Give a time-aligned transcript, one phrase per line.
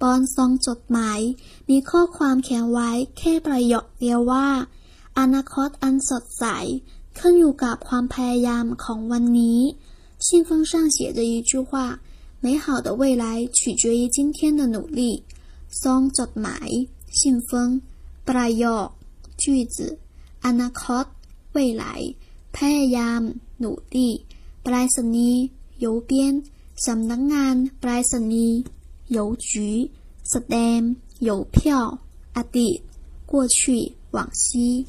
[0.00, 1.20] ปอนซองจดหมาย
[1.68, 4.48] มีข้อความเขียนไว้แค่ประโยคเดียวว่า
[5.18, 6.44] อนาคตอันสดใส
[7.18, 9.60] ขึ้นอยู่กับความพยายามของวันนี้
[10.26, 11.70] 信封上写着一句话
[12.44, 13.24] 美好的未来
[13.58, 15.00] 取决于今天的努力
[15.80, 16.68] ซองจดหมาย
[17.18, 17.50] 信封
[18.28, 18.86] ประโยค
[19.42, 19.44] 句
[19.74, 19.76] 子
[20.44, 21.04] อนาคต
[21.56, 21.84] 未来
[22.56, 23.20] พยายาม
[23.58, 24.08] หนูดี
[24.62, 25.42] ไปรษณีย์
[25.84, 26.12] 邮编
[26.86, 28.58] สำนักงานไปรษณีย์
[29.07, 29.91] 邮局
[30.23, 31.99] ，sdam，邮票
[32.33, 32.81] ，adi，
[33.27, 34.87] 过去，往昔。